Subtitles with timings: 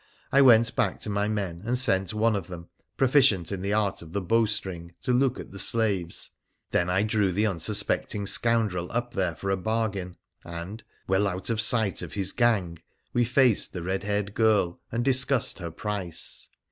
[0.31, 4.01] I went back to my men, and sent one of them, proficient in the art
[4.01, 6.31] of the bowstring, to look at the slaves.
[6.71, 11.61] Then I drew the unsuspecting scoundrel up there for a bargain, and, well out of
[11.61, 12.79] sight of his gang,
[13.13, 16.49] we faced the red haired girl and discussed her price.